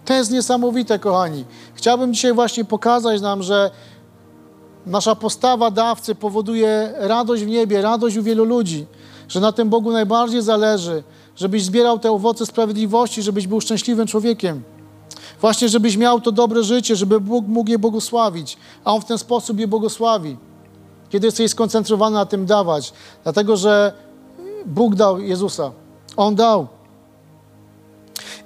[0.06, 1.46] To jest niesamowite, kochani.
[1.74, 3.72] Chciałbym dzisiaj właśnie pokazać nam, że
[4.86, 8.86] nasza postawa dawcy powoduje radość w niebie, radość u wielu ludzi,
[9.28, 11.04] że na tym Bogu najbardziej zależy,
[11.36, 14.63] żebyś zbierał te owoce sprawiedliwości, żebyś był szczęśliwym człowiekiem.
[15.42, 19.18] Właśnie, żebyś miał to dobre życie, żeby Bóg mógł je błogosławić, a On w ten
[19.18, 20.38] sposób je błogosławi.
[21.10, 23.94] Kiedy jesteś skoncentrowany na tym dawać, dlatego że
[24.66, 25.72] Bóg dał Jezusa.
[26.18, 26.68] On dał.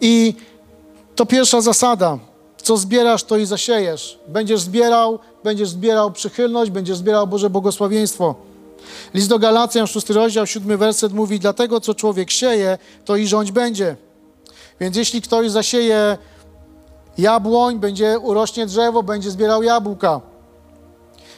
[0.02, 0.36] I
[1.18, 2.18] to pierwsza zasada.
[2.62, 4.20] Co zbierasz, to i zasiejesz.
[4.28, 8.36] Będziesz zbierał, będziesz zbierał przychylność, będziesz zbierał Boże błogosławieństwo.
[9.14, 13.52] List do Galacjan, szósty rozdział, siódmy werset mówi, dlatego co człowiek sieje, to i rządź
[13.52, 13.96] będzie.
[14.80, 16.18] Więc jeśli ktoś zasieje
[17.18, 20.22] jabłoń, będzie urośnie drzewo, będzie zbierał jabłka.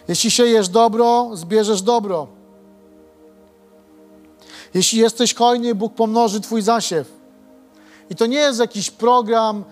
[0.07, 2.27] Jeśli siejesz dobro, zbierzesz dobro.
[4.73, 7.18] Jeśli jesteś hojny, Bóg pomnoży Twój zasiew.
[8.09, 9.63] I to nie jest jakiś program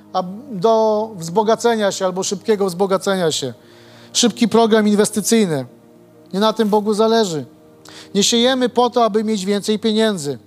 [0.52, 3.54] do wzbogacenia się albo szybkiego wzbogacenia się.
[4.14, 5.66] Szybki program inwestycyjny.
[6.34, 7.46] Nie na tym Bogu zależy.
[8.16, 10.40] Nie siejemy po to, aby mieć więcej pieniędzy.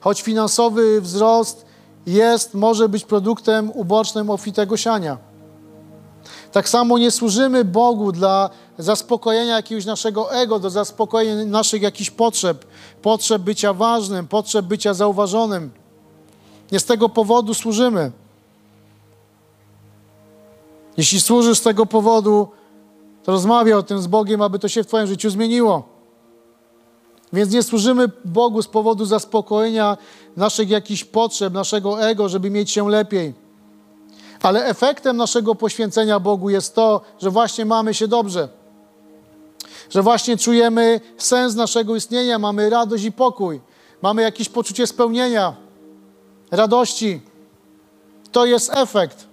[0.00, 1.66] Choć finansowy wzrost
[2.06, 5.18] jest, może być produktem ubocznym obfitego siania.
[6.52, 12.64] Tak samo nie służymy Bogu dla zaspokojenia jakiegoś naszego ego, do zaspokojenia naszych jakichś potrzeb,
[13.02, 15.70] potrzeb bycia ważnym, potrzeb bycia zauważonym.
[16.72, 18.12] Nie z tego powodu służymy.
[20.96, 22.48] Jeśli służysz z tego powodu,
[23.24, 25.98] to rozmawiaj o tym z Bogiem, aby to się w Twoim życiu zmieniło.
[27.32, 29.96] Więc nie służymy Bogu z powodu zaspokojenia
[30.36, 33.34] naszych jakichś potrzeb, naszego ego, żeby mieć się lepiej.
[34.42, 38.48] Ale efektem naszego poświęcenia Bogu jest to, że właśnie mamy się dobrze.
[39.90, 43.60] Że właśnie czujemy sens naszego istnienia, mamy radość i pokój,
[44.02, 45.67] mamy jakieś poczucie spełnienia,
[46.50, 47.20] radości.
[48.32, 49.26] To jest efekt.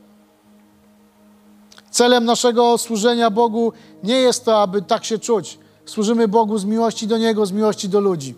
[1.92, 3.74] Celem naszego służenia Bogu
[4.04, 5.60] nie jest to, aby tak się czuć.
[5.86, 8.36] Służymy Bogu z miłości do Niego, z miłości do ludzi.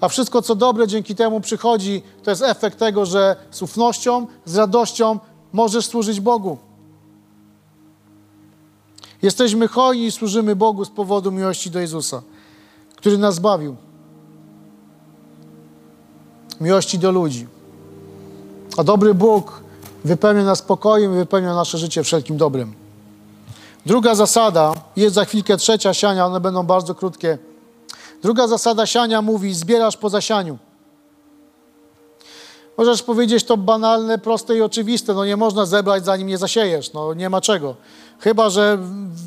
[0.00, 4.56] A wszystko, co dobre dzięki temu przychodzi, to jest efekt tego, że z ufnością, z
[4.56, 5.18] radością
[5.52, 6.58] możesz służyć Bogu.
[9.22, 12.22] Jesteśmy hojni i służymy Bogu z powodu miłości do Jezusa,
[12.96, 13.76] który nas zbawił.
[16.60, 17.46] Miłości do ludzi.
[18.78, 19.60] A dobry Bóg
[20.04, 22.74] wypełnia nas spokojem i wypełnia nasze życie wszelkim dobrem.
[23.86, 27.38] Druga zasada, jest za chwilkę trzecia siania, one będą bardzo krótkie.
[28.22, 30.58] Druga zasada siania mówi: zbierasz po zasianiu.
[32.76, 35.14] Możesz powiedzieć to banalne, proste i oczywiste.
[35.14, 36.92] No nie można zebrać, zanim nie zasiejesz.
[36.92, 37.74] No nie ma czego.
[38.20, 38.78] Chyba, że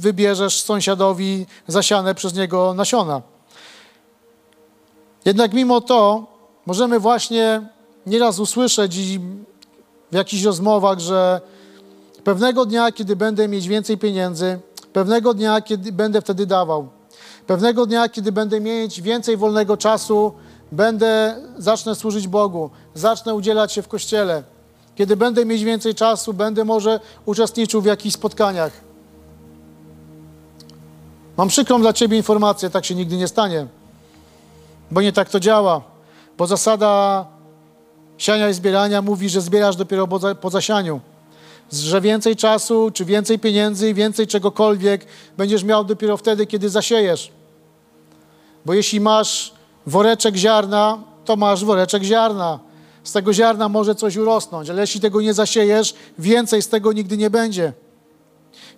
[0.02, 3.22] wybierzesz sąsiadowi zasiane przez niego nasiona.
[5.26, 6.26] Jednak mimo to
[6.66, 7.62] możemy właśnie
[8.06, 9.20] nieraz usłyszeć i
[10.12, 11.42] w jakichś rozmowach, że
[12.24, 14.60] pewnego dnia, kiedy będę mieć więcej pieniędzy,
[14.94, 16.88] pewnego dnia, kiedy będę wtedy dawał,
[17.48, 20.34] pewnego dnia, kiedy będę mieć więcej wolnego czasu,
[20.72, 24.44] będę, zacznę służyć Bogu, zacznę udzielać się w kościele.
[24.96, 28.72] Kiedy będę mieć więcej czasu, będę może uczestniczył w jakichś spotkaniach.
[31.38, 33.68] Mam przykrą dla Ciebie informację, tak się nigdy nie stanie,
[34.92, 35.82] bo nie tak to działa,
[36.38, 37.26] bo zasada
[38.22, 41.00] siania i zbierania mówi, że zbierasz dopiero po, po zasianiu.
[41.72, 45.06] Że więcej czasu, czy więcej pieniędzy, więcej czegokolwiek
[45.38, 47.32] będziesz miał dopiero wtedy, kiedy zasiejesz.
[48.66, 49.54] Bo jeśli masz
[49.88, 52.60] woreczek ziarna, to masz woreczek ziarna.
[53.04, 57.18] Z tego ziarna może coś urosnąć, ale jeśli tego nie zasiejesz, więcej z tego nigdy
[57.18, 57.74] nie będzie.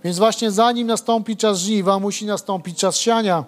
[0.03, 3.43] Więc właśnie zanim nastąpi czas żniwa, musi nastąpić czas siania.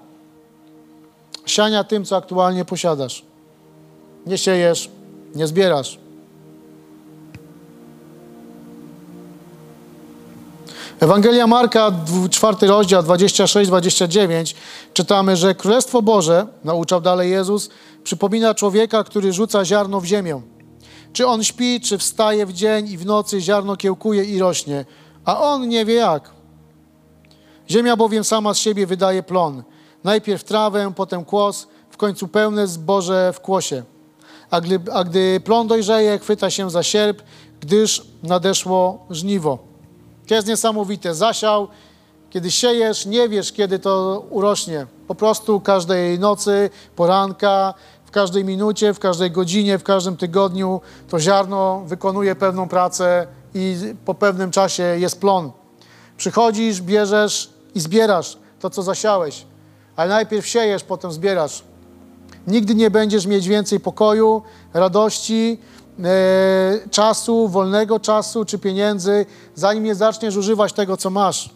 [1.45, 3.25] Siania tym, co aktualnie posiadasz.
[4.25, 4.89] Nie siejesz,
[5.35, 5.99] nie zbierasz.
[10.99, 11.91] Ewangelia Marka,
[12.29, 14.55] 4 rozdział 26-29,
[14.93, 17.69] czytamy, że Królestwo Boże, nauczał dalej Jezus,
[18.03, 20.41] przypomina człowieka, który rzuca ziarno w ziemię.
[21.13, 24.85] Czy on śpi, czy wstaje w dzień i w nocy ziarno kiełkuje i rośnie,
[25.25, 26.31] a on nie wie jak.
[27.69, 29.63] Ziemia bowiem sama z siebie wydaje plon.
[30.03, 33.83] Najpierw trawę, potem kłos, w końcu pełne zboże w kłosie.
[34.51, 37.21] A gdy, a gdy plon dojrzeje, chwyta się za sierp,
[37.60, 39.60] gdyż nadeszło żniwo.
[40.27, 41.15] To jest niesamowite.
[41.15, 41.67] Zasiał,
[42.29, 44.88] kiedy siejesz, nie wiesz, kiedy to urośnie.
[45.08, 47.73] Po prostu każdej nocy, poranka,
[48.05, 53.77] w każdej minucie, w każdej godzinie, w każdym tygodniu to ziarno wykonuje pewną pracę i
[54.05, 55.51] po pewnym czasie jest plon.
[56.17, 59.45] Przychodzisz, bierzesz i zbierasz to, co zasiałeś.
[59.95, 61.63] Ale najpierw siejesz, potem zbierasz.
[62.47, 64.41] Nigdy nie będziesz mieć więcej pokoju,
[64.73, 65.58] radości,
[66.03, 71.49] e, czasu, wolnego czasu czy pieniędzy, zanim nie zaczniesz używać tego, co masz.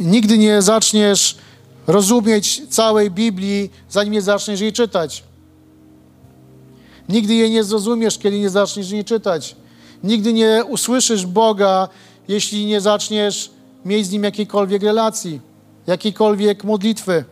[0.00, 1.38] Nigdy nie zaczniesz
[1.86, 5.24] rozumieć całej Biblii, zanim nie zaczniesz jej czytać.
[7.08, 9.56] Nigdy jej nie zrozumiesz, kiedy nie zaczniesz jej czytać.
[10.04, 11.88] Nigdy nie usłyszysz Boga,
[12.28, 13.50] jeśli nie zaczniesz
[13.84, 15.40] mieć z Nim jakiejkolwiek relacji,
[15.86, 17.24] jakiejkolwiek modlitwy.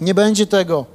[0.00, 0.86] Nie będzie tego.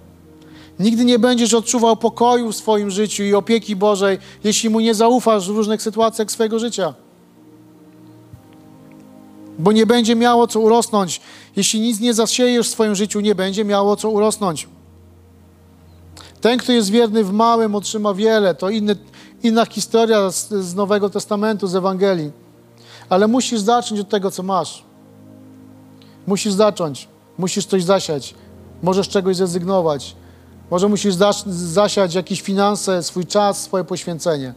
[0.80, 5.48] Nigdy nie będziesz odczuwał pokoju w swoim życiu i opieki Bożej, jeśli Mu nie zaufasz
[5.48, 6.94] w różnych sytuacjach swojego życia.
[9.60, 11.22] Bo nie będzie miało co urosnąć.
[11.56, 14.68] Jeśli nic nie zasiejesz w swoim życiu, nie będzie miało co urosnąć.
[16.42, 18.56] Ten, kto jest wierny w małym, otrzyma wiele.
[18.56, 18.96] To inny,
[19.44, 22.32] inna historia z, z Nowego Testamentu, z Ewangelii.
[23.10, 24.84] Ale musisz zacząć od tego, co masz.
[26.28, 27.08] Musisz zacząć.
[27.38, 28.36] Musisz coś zasiać.
[28.84, 30.16] Możesz czegoś zrezygnować.
[30.72, 34.54] Może musisz zas- zasiać jakieś finanse, swój czas, swoje poświęcenie.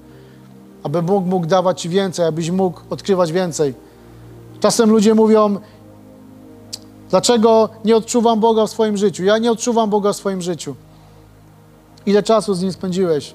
[0.83, 3.75] Aby Bóg mógł dawać Ci więcej, abyś mógł odkrywać więcej.
[4.61, 5.57] Czasem ludzie mówią,
[7.11, 9.25] dlaczego nie odczuwam Boga w swoim życiu?
[9.25, 10.75] Ja nie odczuwam Boga w swoim życiu.
[12.07, 13.35] Ile czasu z Nim spędziłeś?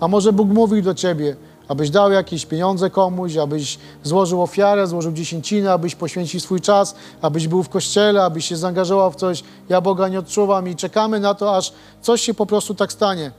[0.00, 1.36] A może Bóg mówił do Ciebie,
[1.68, 7.48] abyś dał jakieś pieniądze komuś, abyś złożył ofiarę, złożył dziesięcinę, abyś poświęcił swój czas, abyś
[7.48, 9.42] był w kościele, abyś się zaangażował w coś.
[9.68, 11.72] Ja Boga nie odczuwam i czekamy na to, aż
[12.02, 13.32] coś się po prostu tak stanie.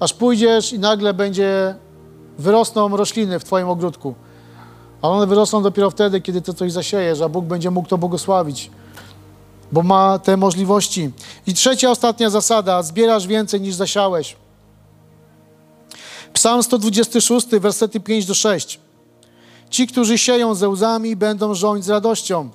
[0.00, 1.74] Aż pójdziesz i nagle będzie,
[2.38, 4.14] wyrosną rośliny w Twoim ogródku.
[5.02, 8.70] A one wyrosną dopiero wtedy, kiedy Ty coś zasiejesz, a Bóg będzie mógł to błogosławić
[9.72, 11.10] bo ma te możliwości.
[11.46, 14.36] I trzecia, ostatnia zasada: zbierasz więcej niż zasiałeś.
[16.38, 18.80] Psalm 126, wersety 5 do 6.
[19.70, 22.50] Ci, którzy sieją ze łzami, będą rządź z radością.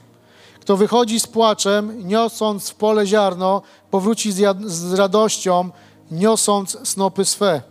[0.59, 5.69] Kto wychodzi z płaczem, niosąc w pole ziarno, powróci z, jad- z radością,
[6.11, 7.61] niosąc snopy swe.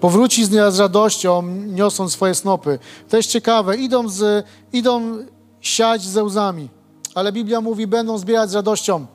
[0.00, 2.78] Powróci z z radością, niosąc swoje snopy.
[3.08, 3.76] To jest ciekawe.
[3.76, 5.18] Idą, z, idą
[5.60, 6.68] siać ze łzami,
[7.14, 9.06] ale Biblia mówi, będą zbierać z radością.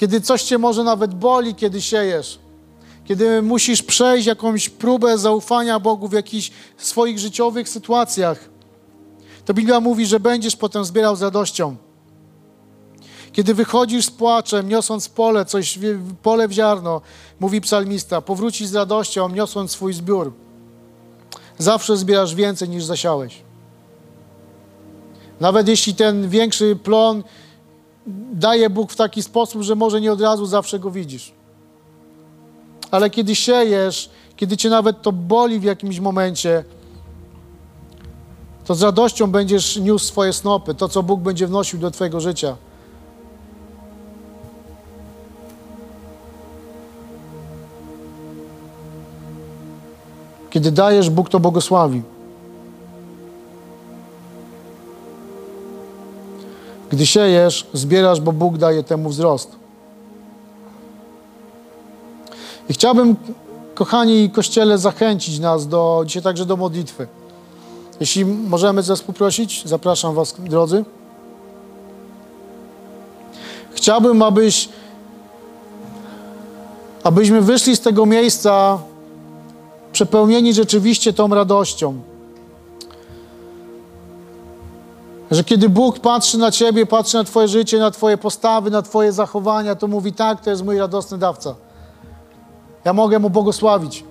[0.00, 2.38] Kiedy coś cię może nawet boli, kiedy siejesz,
[3.04, 8.48] kiedy musisz przejść jakąś próbę zaufania Bogu w jakichś swoich życiowych sytuacjach,
[9.44, 11.76] to Biblia mówi, że będziesz potem zbierał z radością.
[13.32, 15.78] Kiedy wychodzisz z płaczem, niosąc pole, coś,
[16.22, 17.00] pole w ziarno,
[17.40, 20.32] mówi psalmista, powrócisz z radością, niosąc swój zbiór.
[21.58, 23.42] Zawsze zbierasz więcej niż zasiałeś.
[25.40, 27.22] Nawet jeśli ten większy plon
[28.32, 31.32] daje Bóg w taki sposób, że może nie od razu zawsze go widzisz.
[32.90, 36.64] Ale kiedy siejesz, kiedy cię nawet to boli w jakimś momencie,
[38.64, 42.56] to z radością będziesz niósł swoje snopy, to co Bóg będzie wnosił do twojego życia.
[50.50, 52.02] Kiedy dajesz, Bóg to błogosławi.
[56.90, 59.50] Gdy siejesz, zbierasz, bo Bóg daje temu wzrost.
[62.68, 63.16] I chciałbym,
[63.74, 67.06] kochani Kościele, zachęcić nas do, dzisiaj także do modlitwy.
[68.00, 70.84] Jeśli możemy zespół prosić, zapraszam Was, drodzy.
[73.72, 74.68] Chciałbym, abyś,
[77.04, 78.78] abyśmy wyszli z tego miejsca
[79.92, 82.00] przepełnieni rzeczywiście tą radością.
[85.30, 89.12] Że kiedy Bóg patrzy na Ciebie, patrzy na Twoje życie, na Twoje postawy, na Twoje
[89.12, 91.54] zachowania, to mówi tak, to jest mój radosny dawca.
[92.84, 94.04] Ja mogę Mu błogosławić.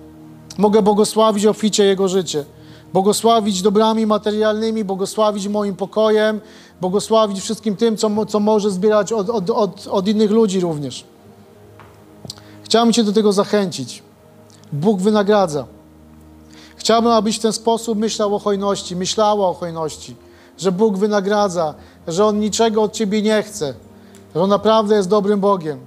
[0.58, 2.44] Mogę błogosławić obficie Jego życie.
[2.92, 6.40] Błogosławić dobrami materialnymi, błogosławić moim pokojem,
[6.80, 11.04] błogosławić wszystkim tym, co, co może zbierać od, od, od, od innych ludzi również.
[12.62, 14.02] Chciałbym Cię do tego zachęcić.
[14.72, 15.66] Bóg wynagradza.
[16.76, 20.16] Chciałbym, abyś w ten sposób myślał o hojności, myślała o hojności,
[20.60, 21.74] że Bóg wynagradza,
[22.08, 23.74] że On niczego od Ciebie nie chce,
[24.34, 25.80] że On naprawdę jest dobrym Bogiem,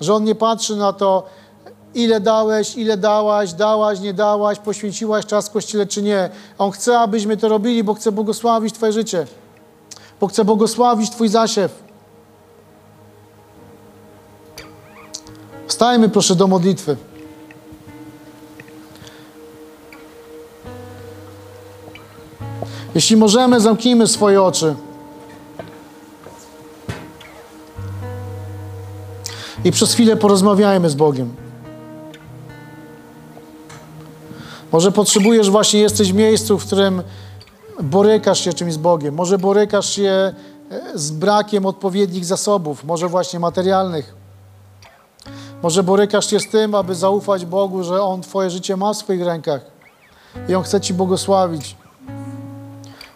[0.00, 1.26] że On nie patrzy na to,
[1.94, 6.30] ile dałeś, ile dałaś, dałaś, nie dałaś, poświęciłaś czas w Kościele czy nie.
[6.58, 9.26] On chce, abyśmy to robili, bo chce błogosławić Twoje życie,
[10.20, 11.82] bo chce błogosławić Twój zasiew.
[15.66, 16.96] Wstajmy proszę do modlitwy.
[22.94, 24.74] Jeśli możemy, zamknijmy swoje oczy.
[29.64, 31.34] I przez chwilę porozmawiajmy z Bogiem.
[34.72, 37.02] Może potrzebujesz właśnie, jesteś w miejscu, w którym
[37.82, 39.14] borykasz się czymś z Bogiem.
[39.14, 40.34] Może borykasz się e,
[40.94, 44.14] z brakiem odpowiednich zasobów, może właśnie materialnych.
[45.62, 49.22] Może borykasz się z tym, aby zaufać Bogu, że On Twoje życie ma w swoich
[49.22, 49.60] rękach
[50.48, 51.76] i On chce Ci błogosławić.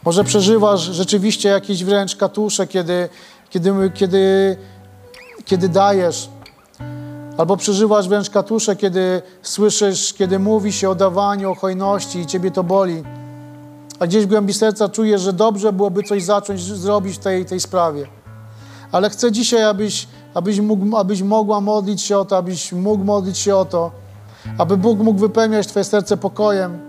[0.06, 3.08] Może przeżywasz rzeczywiście jakieś wręcz katusze, kiedy,
[3.50, 4.56] kiedy, kiedy,
[5.44, 6.28] kiedy dajesz.
[7.38, 12.50] Albo przeżywasz wręcz katusze, kiedy słyszysz, kiedy mówi się o dawaniu, o hojności i ciebie
[12.50, 13.02] to boli.
[13.98, 17.60] A gdzieś w głębi serca czujesz, że dobrze byłoby coś zacząć zrobić w tej, tej
[17.60, 18.06] sprawie.
[18.92, 23.38] Ale chcę dzisiaj, abyś, abyś, mógł, abyś mogła modlić się o to, abyś mógł modlić
[23.38, 23.90] się o to,
[24.58, 26.85] aby Bóg mógł wypełniać Twoje serce pokojem,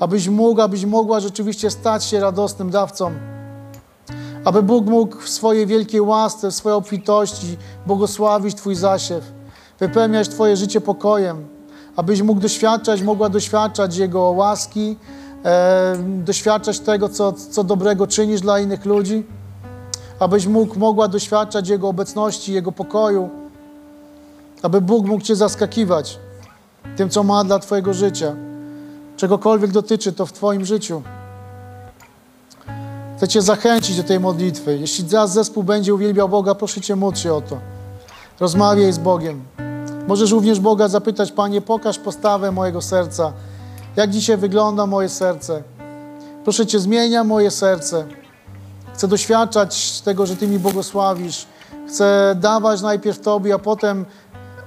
[0.00, 3.10] abyś mógł, abyś mogła rzeczywiście stać się radosnym dawcą.
[4.44, 9.32] Aby Bóg mógł w swojej wielkiej łasce, w swojej obfitości błogosławić Twój zasiew,
[9.80, 11.46] wypełniać Twoje życie pokojem,
[11.96, 14.96] abyś mógł doświadczać, mogła doświadczać Jego łaski,
[15.44, 19.26] e, doświadczać tego, co, co dobrego czynisz dla innych ludzi,
[20.18, 23.28] abyś mógł, mogła doświadczać Jego obecności, Jego pokoju,
[24.62, 26.18] aby Bóg mógł Cię zaskakiwać
[26.96, 28.47] tym, co ma dla Twojego życia.
[29.18, 31.02] Czegokolwiek dotyczy to w Twoim życiu.
[33.16, 34.78] Chcę Cię zachęcić do tej modlitwy.
[34.78, 37.58] Jeśli zaraz zespół będzie uwielbiał Boga, proszę Cię, módl się o to.
[38.40, 39.42] Rozmawiaj z Bogiem.
[40.08, 43.32] Możesz również Boga zapytać, Panie, pokaż postawę mojego serca.
[43.96, 45.62] Jak dzisiaj wygląda moje serce?
[46.44, 48.06] Proszę Cię, zmienia moje serce.
[48.94, 51.46] Chcę doświadczać tego, że Ty mi błogosławisz.
[51.88, 54.04] Chcę dawać najpierw Tobie, a potem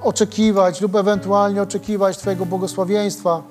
[0.01, 3.50] oczekiwać lub ewentualnie oczekiwać Twojego błogosławieństwa.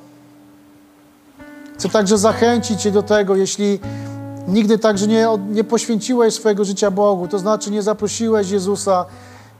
[1.80, 3.80] Chcę także zachęcić Cię do tego, jeśli
[4.48, 9.04] nigdy także nie, nie poświęciłeś swojego życia Bogu, to znaczy nie zaprosiłeś Jezusa,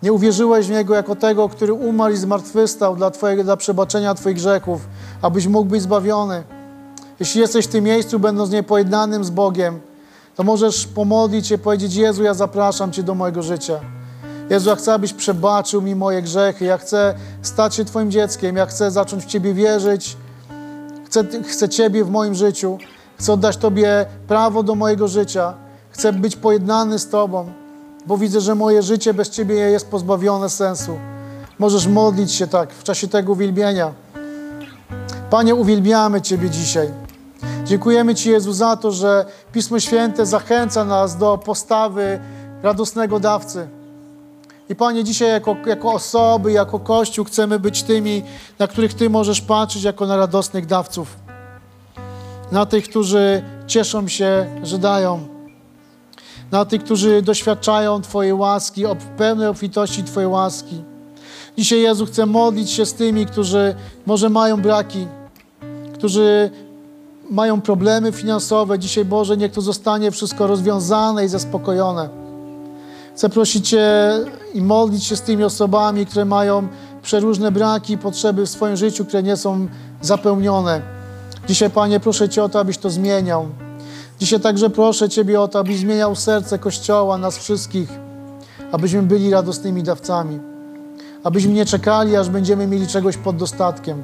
[0.03, 4.37] nie uwierzyłeś w Niego jako tego, który umarł i zmartwychwstał dla, twojego, dla przebaczenia Twoich
[4.37, 4.81] grzechów,
[5.23, 6.43] abyś mógł być zbawiony.
[7.21, 9.81] Jeśli jesteś w tym miejscu, będąc niepojednanym z Bogiem,
[10.37, 13.81] to możesz pomodlić się, powiedzieć: Jezu, ja zapraszam Cię do mojego życia.
[14.51, 16.65] Jezu, ja chcę, abyś przebaczył mi moje grzechy.
[16.65, 18.57] Ja chcę stać się Twoim dzieckiem.
[18.57, 20.17] Ja chcę zacząć w Ciebie wierzyć.
[21.11, 22.79] Chcę, chcę Ciebie w moim życiu.
[23.19, 25.55] Chcę oddać Tobie prawo do mojego życia.
[25.91, 27.53] Chcę być pojednany z Tobą,
[28.07, 30.99] bo widzę, że moje życie bez Ciebie jest pozbawione sensu.
[31.59, 33.93] Możesz modlić się tak w czasie tego uwielbienia.
[35.31, 36.91] Panie, uwielbiamy Ciebie dzisiaj.
[37.65, 42.21] Dziękujemy Ci, Jezu, za to, że Pismo Święte zachęca nas do postawy
[42.63, 43.69] radosnego dawcy.
[44.71, 48.23] I Panie, dzisiaj jako, jako osoby, jako Kościół chcemy być tymi,
[48.59, 51.17] na których Ty możesz patrzeć jako na radosnych dawców.
[52.53, 55.29] Na tych, którzy cieszą się, że dają.
[56.51, 58.85] Na tych, którzy doświadczają Twojej łaski,
[59.17, 60.83] pełnej obfitości Twojej łaski.
[61.59, 63.75] Dzisiaj, Jezu, chcę modlić się z tymi, którzy
[64.07, 65.07] może mają braki,
[65.95, 66.51] którzy
[67.31, 68.79] mają problemy finansowe.
[68.79, 72.30] Dzisiaj, Boże, niech to zostanie wszystko rozwiązane i zaspokojone.
[73.15, 74.13] Chcę prosić Cię
[74.55, 76.69] i modlić się z tymi osobami, które mają
[77.03, 79.69] przeróżne braki i potrzeby w swoim życiu, które nie są
[80.03, 80.83] zapełnione.
[81.49, 83.49] Dzisiaj, Panie, proszę Cię o to, abyś to zmieniał.
[84.19, 87.89] Dzisiaj także proszę Ciebie o to, abyś zmieniał serce Kościoła, nas wszystkich,
[88.73, 90.41] abyśmy byli radosnymi dawcami.
[91.25, 94.03] Abyśmy nie czekali, aż będziemy mieli czegoś pod dostatkiem,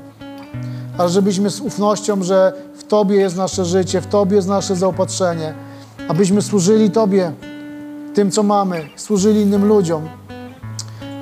[0.98, 5.54] ale żebyśmy z ufnością, że w Tobie jest nasze życie, w Tobie jest nasze zaopatrzenie,
[6.08, 7.32] abyśmy służyli Tobie
[8.16, 10.08] tym, co mamy, służyli innym ludziom.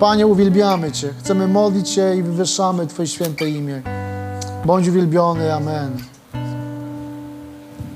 [0.01, 1.14] Panie, uwielbiamy Cię.
[1.18, 3.82] Chcemy modlić się i wywyższamy Twoje święte imię.
[4.64, 5.55] Bądź uwielbiony.
[5.55, 6.14] Amen.